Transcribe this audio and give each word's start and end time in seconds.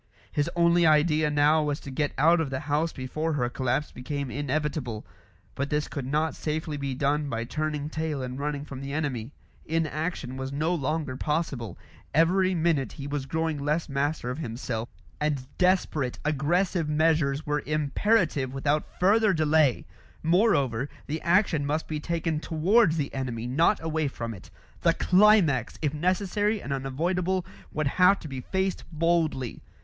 His 0.31 0.49
only 0.55 0.83
idea 0.83 1.29
now 1.29 1.61
was 1.61 1.79
to 1.81 1.91
get 1.91 2.11
out 2.17 2.41
of 2.41 2.49
the 2.49 2.61
house 2.61 2.91
before 2.91 3.33
her 3.33 3.47
collapse 3.49 3.91
became 3.91 4.31
inevitable; 4.31 5.05
but 5.53 5.69
this 5.69 5.87
could 5.87 6.07
not 6.07 6.33
safely 6.33 6.75
be 6.75 6.95
done 6.95 7.29
by 7.29 7.43
turning 7.43 7.87
tail 7.87 8.23
and 8.23 8.39
running 8.39 8.65
from 8.65 8.81
the 8.81 8.93
enemy. 8.93 9.31
Inaction 9.63 10.37
was 10.37 10.51
no 10.51 10.73
longer 10.73 11.15
possible; 11.15 11.77
every 12.15 12.55
minute 12.55 12.93
he 12.93 13.05
was 13.05 13.27
growing 13.27 13.59
less 13.59 13.87
master 13.87 14.31
of 14.31 14.39
himself, 14.39 14.89
and 15.19 15.45
desperate, 15.59 16.17
aggressive 16.25 16.89
measures 16.89 17.45
were 17.45 17.61
imperative 17.67 18.51
without 18.55 18.99
further 18.99 19.33
delay. 19.33 19.85
Moreover, 20.23 20.89
the 21.05 21.21
action 21.21 21.63
must 21.63 21.87
be 21.87 21.99
taken 21.99 22.39
towards 22.39 22.97
the 22.97 23.13
enemy, 23.13 23.45
not 23.45 23.79
away 23.83 24.07
from 24.07 24.33
it; 24.33 24.49
the 24.81 24.95
climax, 24.95 25.77
if 25.79 25.93
necessary 25.93 26.59
and 26.59 26.73
unavoidable, 26.73 27.45
would 27.71 27.85
have 28.01 28.17
to 28.21 28.27
be 28.27 28.41
faced 28.41 28.83
boldly. 28.91 29.61